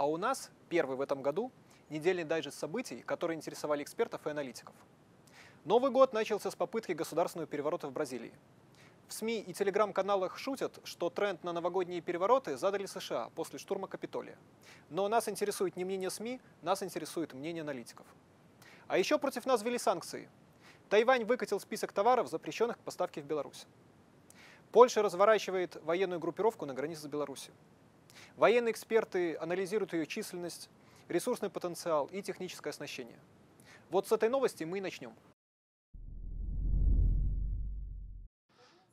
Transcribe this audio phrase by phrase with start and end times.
[0.00, 1.52] А у нас первый в этом году
[1.90, 4.74] недельный дайджест событий, которые интересовали экспертов и аналитиков.
[5.66, 8.32] Новый год начался с попытки государственного переворота в Бразилии.
[9.08, 14.38] В СМИ и телеграм-каналах шутят, что тренд на новогодние перевороты задали США после штурма Капитолия.
[14.88, 18.06] Но нас интересует не мнение СМИ, нас интересует мнение аналитиков.
[18.88, 20.30] А еще против нас ввели санкции.
[20.88, 23.66] Тайвань выкатил список товаров, запрещенных к поставке в Беларусь.
[24.72, 27.52] Польша разворачивает военную группировку на границе с Беларусью.
[28.36, 30.68] Военные эксперты анализируют ее численность,
[31.08, 33.18] ресурсный потенциал и техническое оснащение.
[33.90, 35.14] Вот с этой новости мы и начнем.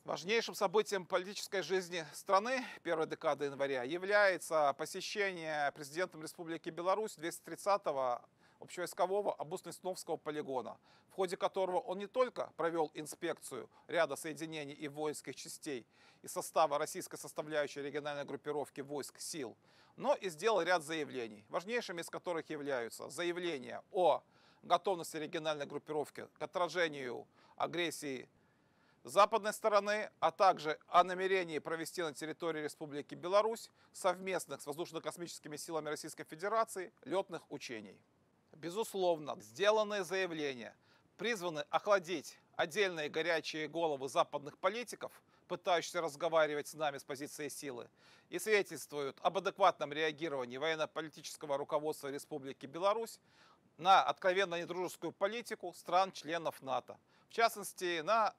[0.07, 8.21] Важнейшим событием политической жизни страны первой декады января является посещение президентом Республики Беларусь 230-го
[8.59, 10.77] общевойскового Обусно-Сновского полигона,
[11.09, 15.85] в ходе которого он не только провел инспекцию ряда соединений и воинских частей
[16.21, 19.55] из состава российской составляющей региональной группировки войск сил,
[19.95, 24.21] но и сделал ряд заявлений, важнейшими из которых являются заявления о
[24.63, 28.29] готовности региональной группировки к отражению агрессии
[29.09, 35.89] западной стороны, а также о намерении провести на территории Республики Беларусь совместных с воздушно-космическими силами
[35.89, 37.97] Российской Федерации летных учений.
[38.57, 40.75] Безусловно, сделанные заявления
[41.15, 45.11] призваны охладить отдельные горячие головы западных политиков,
[45.47, 47.87] пытающихся разговаривать с нами с позиции силы,
[48.29, 53.19] и свидетельствуют об адекватном реагировании военно-политического руководства Республики Беларусь
[53.77, 56.97] на откровенно недружескую политику стран-членов НАТО.
[57.29, 58.33] В частности, на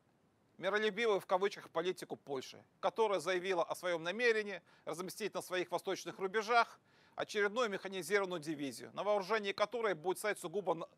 [0.59, 6.81] миролюбивую в кавычках политику Польши, которая заявила о своем намерении разместить на своих восточных рубежах
[7.19, 10.89] очередную механизированную дивизию, на вооружении которой будет стоять сугубо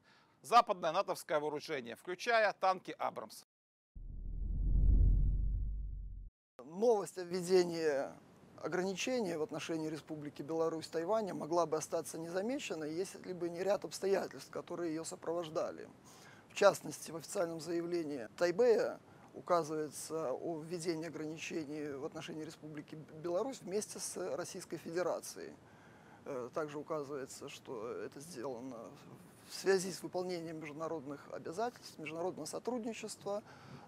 [0.43, 3.45] западное натовское вооружение, включая танки «Абрамс».
[6.63, 8.05] Новость о введении
[8.63, 14.51] ограничений в отношении Республики Беларусь Тайваня могла бы остаться незамеченной, если бы не ряд обстоятельств,
[14.51, 15.89] которые ее сопровождали.
[16.51, 19.01] В частности, в официальном заявлении Тайбэя
[19.33, 25.55] указывается о введении ограничений в отношении Республики Беларусь вместе с Российской Федерацией.
[26.25, 28.77] Э, также указывается, что это сделано
[29.49, 33.43] в связи с выполнением международных обязательств, международного сотрудничества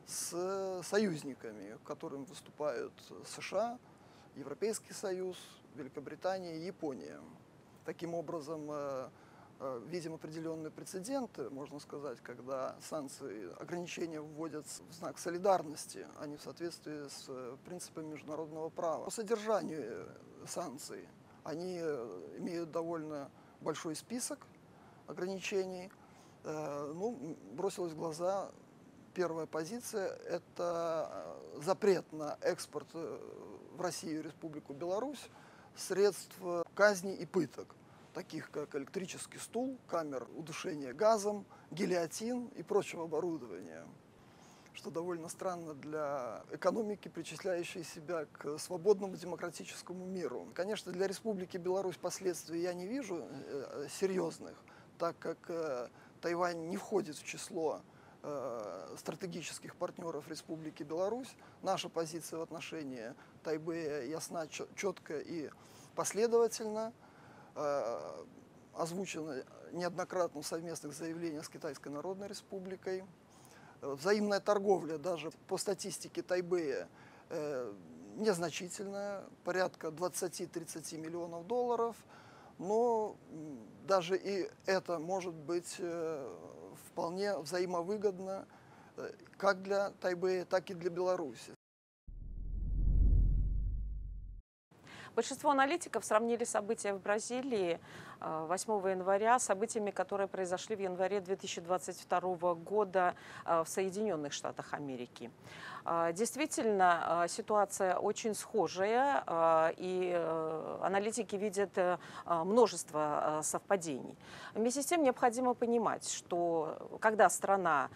[0.07, 2.93] с союзниками, которым выступают
[3.27, 3.79] США,
[4.35, 5.37] Европейский Союз,
[5.77, 7.21] Великобритания и Япония.
[7.85, 9.09] Таким образом, э,
[9.65, 16.37] Э, видим определенные прецеденты, можно сказать, когда санкции, ограничения вводятся в знак солидарности, а не
[16.37, 19.05] в соответствии с принципами международного права.
[19.05, 20.09] По содержанию
[20.49, 21.09] санкций
[21.45, 21.79] они
[22.39, 23.31] имеют довольно
[23.61, 24.47] большой список
[25.07, 25.91] ограничений.
[26.45, 28.51] Ну, бросилась в глаза
[29.15, 35.29] первая позиция– это запрет на экспорт в Россию и Республику Беларусь
[35.77, 36.35] средств
[36.75, 37.75] казни и пыток
[38.13, 43.87] таких как электрический стул, камер удушения газом, гильотин и прочего оборудования,
[44.75, 50.49] что довольно странно для экономики, причисляющей себя к свободному демократическому миру.
[50.55, 54.57] Конечно, для Республики Беларусь последствий я не вижу э, серьезных,
[54.99, 55.89] так как э,
[56.21, 57.83] Тайвань не входит в число
[58.23, 61.35] э, стратегических партнеров Республики Беларусь.
[61.63, 65.51] Наша позиция в отношении Тайбэя ясна, четко и
[65.95, 66.93] последовательно.
[67.55, 68.25] Э,
[68.75, 73.05] озвучено неоднократно в совместных заявлениях с Китайской Народной Республикой.
[73.83, 76.89] Э, взаимная торговля даже по статистике Тайбэя
[77.29, 77.73] э,
[78.17, 81.97] незначительная, порядка 20-30 миллионов долларов,
[82.59, 83.17] но
[83.87, 85.81] даже и это может быть
[86.91, 88.47] вполне взаимовыгодно
[89.39, 91.55] как для Тайбэя, так и для Беларуси.
[95.15, 97.81] Большинство аналитиков сравнили события в Бразилии
[98.23, 105.31] 8 э, января событиями, которые произошли в январе 2022 года э, в Соединенных Штатах Америки.
[105.85, 109.25] Э, действительно, ситуация очень схожая,
[109.77, 110.13] и
[110.83, 111.71] аналитики видят
[112.27, 114.17] множество совпадений.
[114.55, 117.89] Вместе с тем необходимо понимать, что когда страна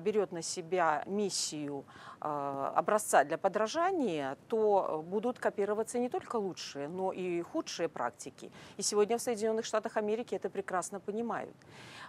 [0.00, 1.84] берет на себя миссию
[2.20, 8.50] образца для подражания, то будут копироваться не только лучшие, но и худшие практики.
[8.76, 11.54] И сегодня в Соединенных Штатах Америки это прекрасно понимают.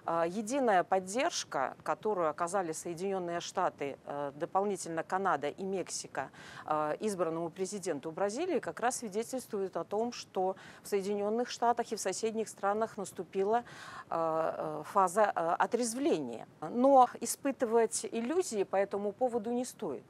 [0.06, 6.30] А, единая поддержка, которую оказали Соединенные Штаты, э, дополнительно Канада и Мексика
[6.66, 12.00] э, избранному президенту Бразилии, как раз свидетельствует о том, что в Соединенных Штатах и в
[12.00, 13.64] соседних странах наступила
[14.10, 16.48] э, фаза отрезвления.
[16.62, 20.04] Но испытывать иллюзии по этому поводу не стоит.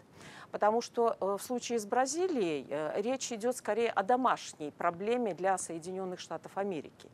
[0.52, 5.58] Потому что э, в случае с Бразилией э, речь идет скорее о домашней проблеме для
[5.58, 7.10] Соединенных Штатов Америки.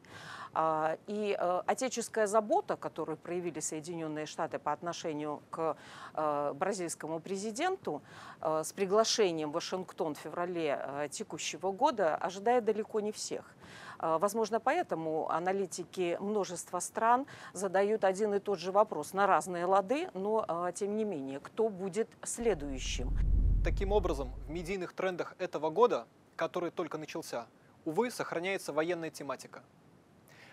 [0.54, 5.76] А, и э, отеческая забота, которую проявили Соединенные Штаты по отношению к
[6.14, 8.02] бразильскому президенту
[8.40, 13.55] с приглашением в Вашингтон в феврале текущего года, ожидает далеко не всех.
[14.00, 20.46] Возможно, поэтому аналитики множества стран задают один и тот же вопрос на разные лады, но
[20.76, 23.18] тем не менее, кто будет следующим?
[23.64, 27.48] Таким образом, в медийных трендах этого года, который только начался,
[27.86, 29.64] увы, сохраняется военная тематика.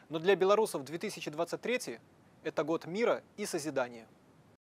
[0.08, 1.98] Но для белорусов 2023
[2.44, 4.06] это год мира и созидания–